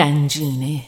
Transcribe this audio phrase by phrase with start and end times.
[0.00, 0.80] گنجینه.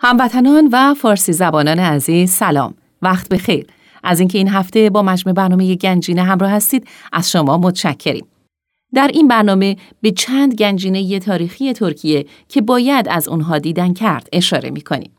[0.00, 2.74] هموطنان و فارسی زبانان عزیز سلام.
[3.02, 3.66] وقت بخیر.
[4.02, 8.26] از اینکه این هفته با مجموع برنامه گنجینه همراه هستید از شما متشکریم.
[8.94, 14.70] در این برنامه به چند گنجینه تاریخی ترکیه که باید از اونها دیدن کرد اشاره
[14.70, 15.10] می کنیم.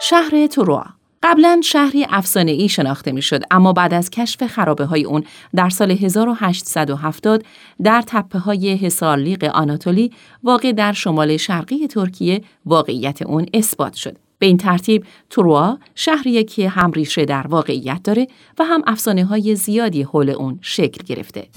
[0.00, 0.84] شهر توروا
[1.22, 5.68] قبلا شهری افسانه ای شناخته می شد اما بعد از کشف خرابه های اون در
[5.68, 7.44] سال 1870
[7.82, 14.25] در تپه های حسارلیق آناتولی واقع در شمال شرقی ترکیه واقعیت اون اثبات شد.
[14.38, 18.26] به این ترتیب تروا شهری که هم ریشه در واقعیت داره
[18.58, 21.48] و هم افسانه های زیادی حول اون شکل گرفته.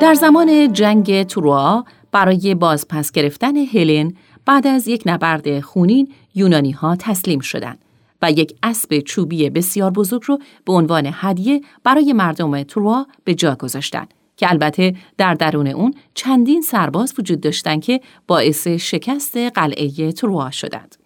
[0.00, 4.12] در زمان جنگ تروا برای بازپس گرفتن هلن
[4.46, 7.78] بعد از یک نبرد خونین یونانی ها تسلیم شدند
[8.22, 13.54] و یک اسب چوبی بسیار بزرگ رو به عنوان هدیه برای مردم تروا به جا
[13.54, 20.50] گذاشتند که البته در درون اون چندین سرباز وجود داشتند که باعث شکست قلعه تروا
[20.50, 20.96] شدند.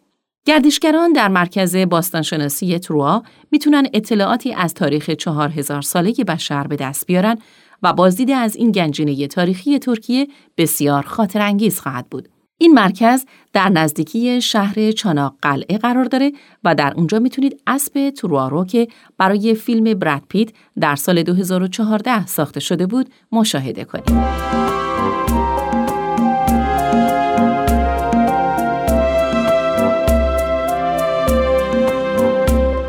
[0.47, 7.07] گردشگران در مرکز باستانشناسی تروا می‌تونن اطلاعاتی از تاریخ چهار هزار ساله بشر به دست
[7.07, 7.39] بیارن
[7.83, 12.29] و بازدید از این گنجینه تاریخی ترکیه بسیار خاطرانگیز خواهد بود.
[12.63, 16.33] این مرکز در نزدیکی شهر چاناق قلعه قرار داره
[16.65, 22.61] و در اونجا می‌تونید اسب تروارو که برای فیلم براد پیت در سال 2014 ساخته
[22.61, 24.05] شده بود مشاهده کنید.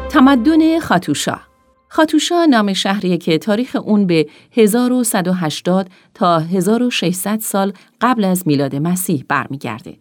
[0.10, 1.53] تمدن خاتوشا
[1.96, 9.26] خاتوشا نام شهریه که تاریخ اون به 1180 تا 1600 سال قبل از میلاد مسیح
[9.28, 9.98] برمیگرده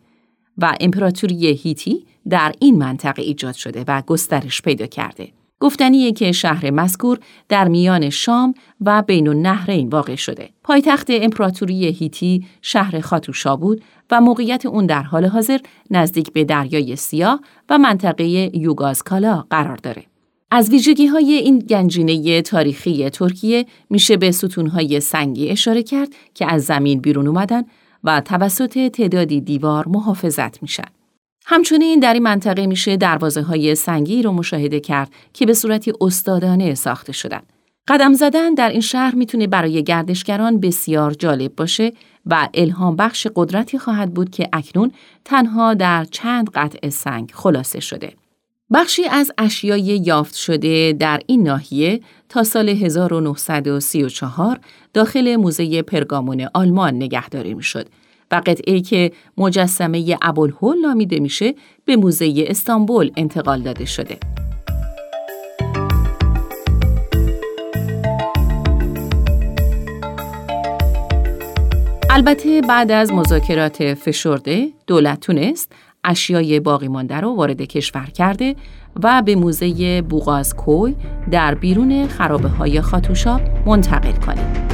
[0.58, 5.28] و امپراتوری هیتی در این منطقه ایجاد شده و گسترش پیدا کرده.
[5.60, 10.48] گفتنیه که شهر مذکور در میان شام و بین النهرین واقع شده.
[10.64, 15.58] پایتخت امپراتوری هیتی شهر خاتوشا بود و موقعیت اون در حال حاضر
[15.90, 20.11] نزدیک به دریای سیاه و منطقه یوگازکالا قرار داره.
[20.54, 26.64] از ویژگی های این گنجینه تاریخی ترکیه میشه به ستونهای سنگی اشاره کرد که از
[26.64, 27.62] زمین بیرون اومدن
[28.04, 30.88] و توسط تعدادی دیوار محافظت میشن.
[31.46, 36.74] همچنین در این منطقه میشه دروازه های سنگی رو مشاهده کرد که به صورتی استادانه
[36.74, 37.42] ساخته شدن.
[37.88, 41.92] قدم زدن در این شهر می‌تونه برای گردشگران بسیار جالب باشه
[42.26, 44.92] و الهام بخش قدرتی خواهد بود که اکنون
[45.24, 48.21] تنها در چند قطع سنگ خلاصه شده.
[48.74, 54.60] بخشی از اشیای یافت شده در این ناحیه تا سال 1934
[54.94, 57.86] داخل موزه پرگامون آلمان نگهداری می‌شد
[58.30, 64.18] و قطعه که مجسمه ابوالهول نامیده میشه به موزه استانبول انتقال داده شده.
[72.10, 75.72] البته بعد از مذاکرات فشرده دولت تونست
[76.04, 78.56] اشیای باقی مانده رو وارد کشور کرده
[79.02, 80.02] و به موزه
[80.56, 80.94] کوی
[81.30, 84.72] در بیرون خرابه های خاتوشا منتقل کنه.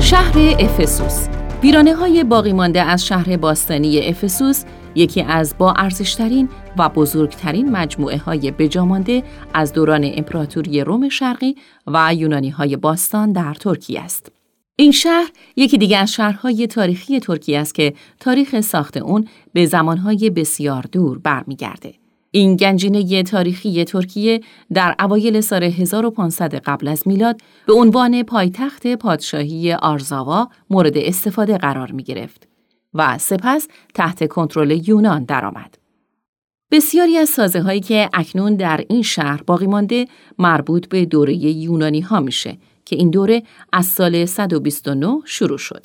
[0.00, 1.31] شهر افسوس
[1.62, 4.64] ویرانه های باقی مانده از شهر باستانی افسوس
[4.94, 9.22] یکی از با ارزشترین و بزرگترین مجموعه های بجامانده
[9.54, 11.56] از دوران امپراتوری روم شرقی
[11.86, 14.32] و یونانی های باستان در ترکیه است.
[14.76, 20.30] این شهر یکی دیگر از شهرهای تاریخی ترکیه است که تاریخ ساخت اون به زمانهای
[20.30, 22.01] بسیار دور برمیگرده.
[22.34, 24.40] این گنجینه تاریخی ترکیه
[24.74, 31.92] در اوایل سال 1500 قبل از میلاد به عنوان پایتخت پادشاهی آرزاوا مورد استفاده قرار
[31.92, 32.48] می گرفت.
[32.94, 35.78] و سپس تحت کنترل یونان درآمد.
[36.70, 40.06] بسیاری از سازه هایی که اکنون در این شهر باقی مانده
[40.38, 43.42] مربوط به دوره یونانی ها میشه که این دوره
[43.72, 45.82] از سال 129 شروع شد.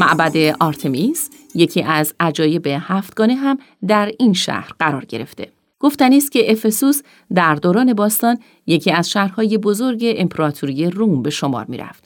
[0.00, 5.52] معبد آرتمیس یکی از عجایب هفتگانه هم در این شهر قرار گرفته.
[5.78, 7.02] گفتنی است که افسوس
[7.34, 12.04] در دوران باستان یکی از شهرهای بزرگ امپراتوری روم به شمار می رفت.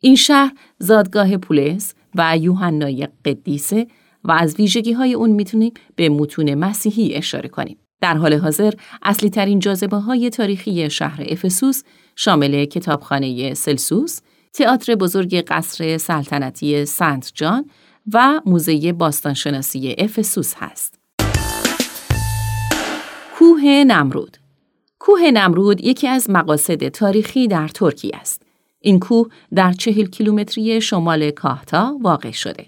[0.00, 3.86] این شهر زادگاه پولس و یوحنای قدیسه
[4.24, 7.76] و از ویژگی های اون می‌تونیم به متون مسیحی اشاره کنیم.
[8.00, 8.72] در حال حاضر
[9.02, 11.82] اصلی ترین جاذبه های تاریخی شهر افسوس
[12.16, 14.20] شامل کتابخانه سلسوس،
[14.54, 17.70] تئاتر بزرگ قصر سلطنتی سنت جان
[18.12, 20.98] و موزه باستانشناسی افسوس هست.
[23.38, 24.36] کوه نمرود
[24.98, 28.42] کوه نمرود یکی از مقاصد تاریخی در ترکیه است.
[28.80, 32.66] این کوه در چهل کیلومتری شمال کاهتا واقع شده.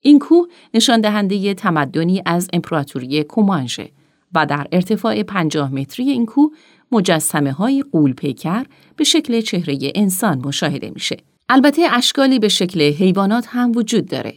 [0.00, 3.90] این کوه نشان دهنده تمدنی از امپراتوری کومانژه
[4.34, 6.50] و در ارتفاع 50 متری این کوه
[6.92, 11.16] مجسمه های قول پیکر به شکل چهره انسان مشاهده میشه.
[11.48, 14.34] البته اشکالی به شکل حیوانات هم وجود داره.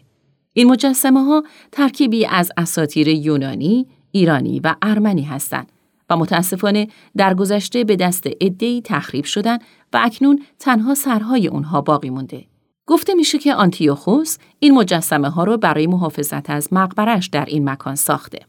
[0.53, 5.71] این مجسمه ها ترکیبی از اساطیر یونانی، ایرانی و ارمنی هستند
[6.09, 6.87] و متاسفانه
[7.17, 9.57] در گذشته به دست عده‌ای تخریب شدن
[9.93, 12.45] و اکنون تنها سرهای اونها باقی مونده.
[12.85, 17.95] گفته میشه که آنتیوخوس این مجسمه ها رو برای محافظت از مقبرش در این مکان
[17.95, 18.39] ساخته.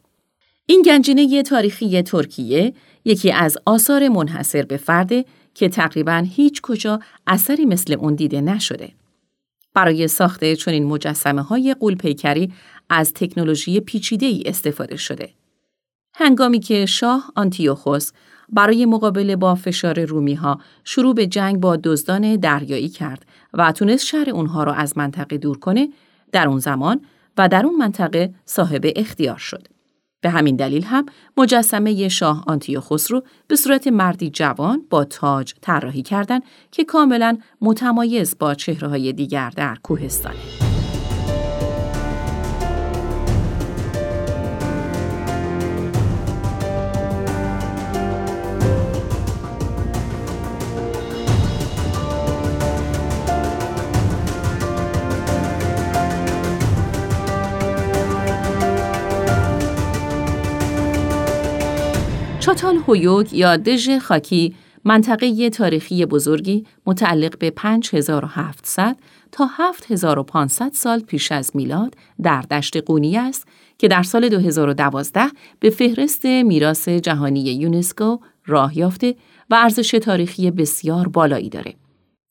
[0.73, 2.75] این گنجینه تاریخی ترکیه
[3.05, 5.25] یکی از آثار منحصر به فرده
[5.55, 8.93] که تقریبا هیچ کجا اثری مثل اون دیده نشده.
[9.75, 12.53] برای ساخت چنین مجسمه های قولپیکری
[12.91, 15.31] از تکنولوژی پیچیده ای استفاده شده.
[16.15, 18.13] هنگامی که شاه آنتیوخوس
[18.49, 24.07] برای مقابله با فشار رومی ها شروع به جنگ با دزدان دریایی کرد و تونست
[24.07, 25.89] شهر اونها را از منطقه دور کنه
[26.33, 27.01] در اون زمان
[27.39, 29.72] و در اون منطقه صاحب اختیار شد.
[30.23, 36.03] به همین دلیل هم مجسمه شاه آنتیوخوس رو به صورت مردی جوان با تاج طراحی
[36.03, 40.62] کردند که کاملا متمایز با چهره های دیگر در کوهستانه.
[62.52, 64.54] چاتال هویوگ یا دژ خاکی
[64.84, 68.96] منطقه تاریخی بزرگی متعلق به 5700
[69.32, 75.20] تا 7500 سال پیش از میلاد در دشت قونی است که در سال 2012
[75.60, 79.14] به فهرست میراث جهانی یونسکو راه یافته
[79.50, 81.75] و ارزش تاریخی بسیار بالایی داره.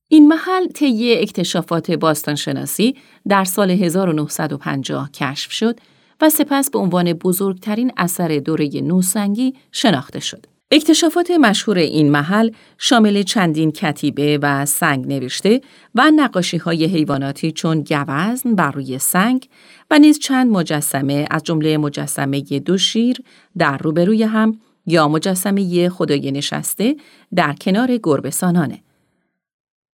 [0.08, 2.96] این محل طی اکتشافات باستانشناسی
[3.28, 5.80] در سال 1950 کشف شد
[6.22, 10.46] و سپس به عنوان بزرگترین اثر دوره نوسنگی شناخته شد.
[10.72, 15.62] اکتشافات مشهور این محل شامل چندین کتیبه و سنگ نوشته
[15.96, 19.50] و نقاشی های حیواناتی چون گوزن بر روی سنگ
[19.92, 23.18] و نیز چند مجسمه از جمله مجسمه دو شیر
[23.58, 26.96] در روبروی هم یا مجسمه خدای نشسته
[27.36, 28.80] در کنار گربسانانه.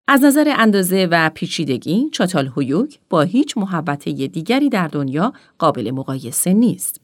[0.08, 6.52] از نظر اندازه و پیچیدگی چاتال هویوک با هیچ محبته دیگری در دنیا قابل مقایسه
[6.52, 7.00] نیست.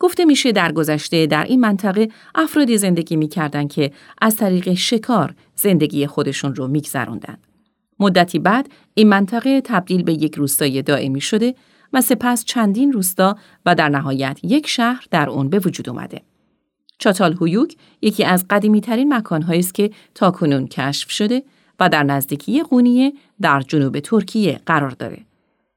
[0.00, 6.06] گفته میشه در گذشته در این منطقه افرادی زندگی می‌کردند که از طریق شکار زندگی
[6.06, 7.36] خودشون رو میگذروندن.
[8.00, 11.54] مدتی بعد این منطقه تبدیل به یک روستای دائمی شده
[11.92, 16.22] و سپس چندین روستا و در نهایت یک شهر در اون به وجود اومده.
[16.98, 21.42] چاتال هویوک یکی از قدیمی ترین مکانهایی است که تاکنون کشف شده
[21.82, 25.18] و در نزدیکی قونیه در جنوب ترکیه قرار داره.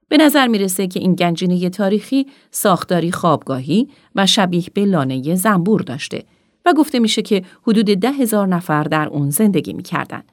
[0.10, 6.24] به نظر می‌رسه که این گنجینه تاریخی ساختاری خوابگاهی و شبیه به لانه زنبور داشته
[6.66, 10.24] و گفته میشه که حدود ده هزار نفر در اون زندگی می‌کردن.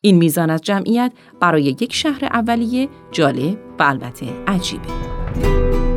[0.00, 5.95] این میزان از جمعیت برای یک شهر اولیه جالب و البته عجیبه.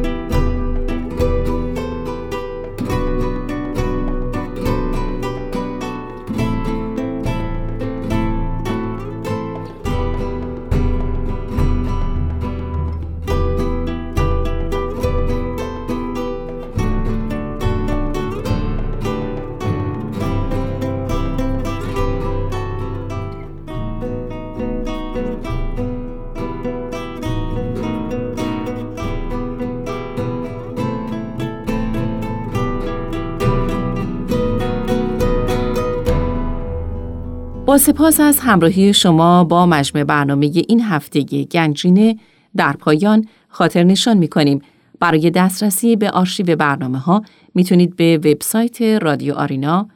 [37.69, 42.17] با سپاس از همراهی شما با مجمع برنامه این هفته گنجینه
[42.57, 44.61] در پایان خاطر نشان می کنیم
[44.99, 47.23] برای دسترسی به آرشیو برنامه ها
[47.55, 49.87] می‌تونید به وبسایت رادیو آرینا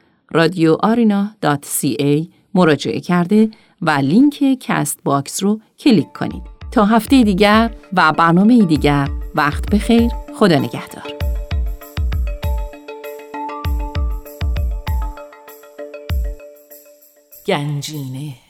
[1.82, 3.50] ای مراجعه کرده
[3.82, 6.42] و لینک Castbox رو کلیک کنید.
[6.70, 10.10] تا هفته دیگر و برنامه دیگر وقت بخیر.
[10.34, 11.23] خدا نگهدار.
[17.46, 18.43] گنجینه.